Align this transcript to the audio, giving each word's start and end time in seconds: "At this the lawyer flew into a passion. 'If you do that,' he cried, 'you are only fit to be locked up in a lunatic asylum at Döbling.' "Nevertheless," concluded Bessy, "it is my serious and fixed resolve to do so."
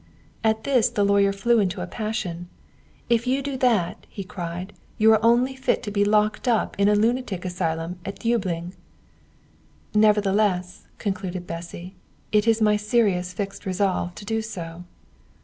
"At 0.43 0.63
this 0.63 0.89
the 0.89 1.03
lawyer 1.03 1.31
flew 1.31 1.59
into 1.59 1.79
a 1.79 1.85
passion. 1.85 2.49
'If 3.07 3.27
you 3.27 3.43
do 3.43 3.55
that,' 3.57 4.07
he 4.09 4.23
cried, 4.23 4.73
'you 4.97 5.11
are 5.13 5.23
only 5.23 5.55
fit 5.55 5.83
to 5.83 5.91
be 5.91 6.03
locked 6.03 6.47
up 6.47 6.75
in 6.79 6.89
a 6.89 6.95
lunatic 6.95 7.45
asylum 7.45 7.99
at 8.03 8.17
Döbling.' 8.19 8.73
"Nevertheless," 9.93 10.87
concluded 10.97 11.45
Bessy, 11.45 11.97
"it 12.31 12.47
is 12.47 12.63
my 12.63 12.77
serious 12.77 13.29
and 13.29 13.37
fixed 13.37 13.67
resolve 13.67 14.15
to 14.15 14.25
do 14.25 14.41
so." 14.41 14.85